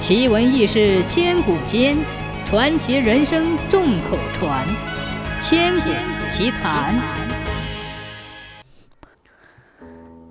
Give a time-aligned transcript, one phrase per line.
[0.00, 1.94] 奇闻异事千古间，
[2.46, 4.66] 传奇人生众口传。
[5.42, 5.90] 千古
[6.30, 6.98] 奇谈。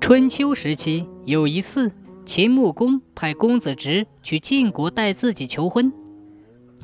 [0.00, 1.90] 春秋时期，有一次，
[2.24, 5.92] 秦穆公派公子直去晋国代自己求婚。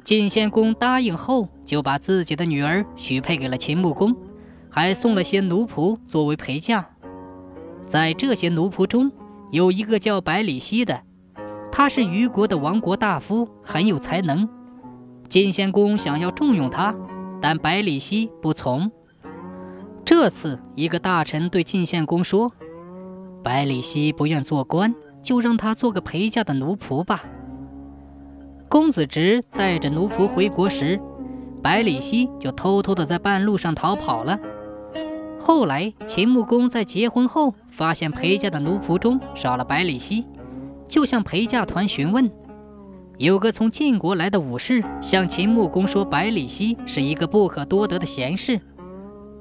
[0.03, 4.13] 晋献公答应后，就把自己的女儿许配给了秦穆公，
[4.69, 6.85] 还送了些奴仆作为陪嫁。
[7.87, 9.13] 在这些奴仆中，
[9.53, 11.05] 有一个叫百里奚的。
[11.73, 14.47] 他是虞国的亡国大夫，很有才能。
[15.27, 16.95] 晋献公想要重用他，
[17.41, 18.93] 但百里奚不从。
[20.05, 22.53] 这次，一个大臣对晋献公说
[23.43, 27.25] ：“百里奚不愿做官，就让他做个陪嫁的奴仆吧。”
[28.69, 31.01] 公子直带着奴仆回国时，
[31.63, 34.39] 百里奚就偷偷的在半路上逃跑了。
[35.41, 40.27] 后来，秦穆公在结婚后发现陪嫁的奴仆中少了百里奚。
[40.93, 42.31] 就向陪嫁团询问，
[43.17, 48.61] 有个从晋国来的武士向秦穆公说，百里奚是一个不可多得的贤士。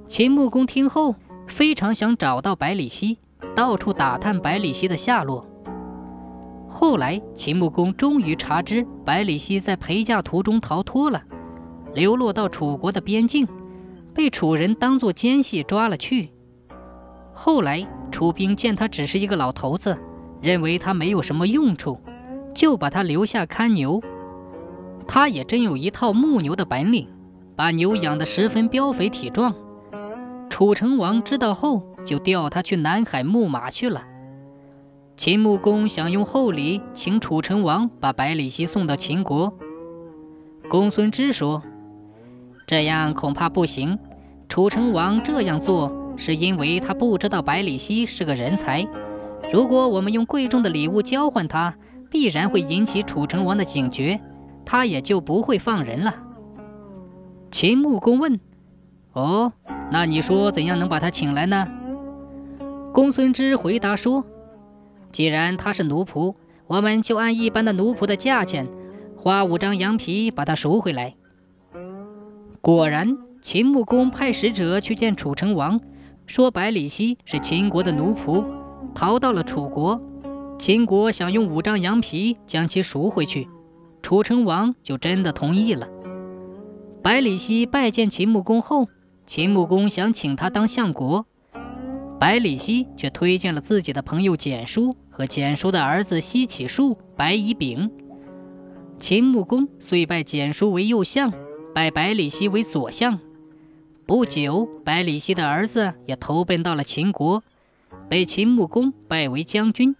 [0.08, 1.14] 秦穆公听后
[1.48, 3.18] 非常想找到百里奚，
[3.54, 5.46] 到处打探百里奚的下落。
[6.70, 11.22] 后来，秦穆公终于查知百里奚在陪嫁途中逃脱了，
[11.94, 13.46] 流落到楚国的边境，
[14.14, 16.30] 被楚人当作奸细抓了去。
[17.34, 19.98] 后来，楚兵见他只是一个老头子。
[20.42, 22.00] 认为他没有什么用处，
[22.54, 24.02] 就把他留下看牛。
[25.08, 27.08] 他也真有一套牧牛的本领，
[27.56, 29.54] 把牛养得十分膘肥体壮。
[30.50, 34.04] 楚成王知道后，就调他去南海牧马去了。
[35.18, 39.54] 秦穆公想用厚礼请楚成王把百里奚送到秦国。
[40.68, 41.62] 公孙支说
[42.66, 44.00] ：“这样恐怕不行。
[44.50, 48.88] 楚成王这样做，是因为他不知道百里奚是个人才。”
[49.52, 51.76] 如果我们用贵重的礼物交换他，
[52.10, 54.20] 必然会引起楚成王的警觉，
[54.66, 56.16] 他也就不会放人了。
[57.52, 58.40] 秦穆公问
[59.12, 59.52] ：“哦，
[59.92, 61.68] 那你说怎样能把他请来呢？”
[62.94, 64.24] 公孙支回答说
[65.12, 66.36] ：“既然他是奴仆，
[66.68, 68.70] 我们就按一般的奴仆的价钱，
[69.18, 71.16] 花五张羊皮把他赎回来。”
[72.62, 75.82] 果然，秦穆公派使者去见楚成王，
[76.26, 78.46] 说百里奚是秦国的奴仆。
[78.94, 80.02] 逃到了楚国，
[80.58, 83.48] 秦国想用五张羊皮将其赎回去，
[84.02, 85.88] 楚成王就真的同意了。
[87.02, 88.88] 百里奚拜见秦穆公后，
[89.26, 91.26] 秦穆公想请他当相国，
[92.20, 97.90] 百里奚却推荐了自己的朋友简叔和简叔的儿子西乞术、白乙丙。
[99.00, 101.34] 秦穆公遂拜简叔为右相，
[101.74, 103.20] 拜百里奚为左相。
[104.06, 107.44] 不久，百里奚的儿子也投奔到了秦国。
[108.10, 109.96] 被秦穆公拜为将军。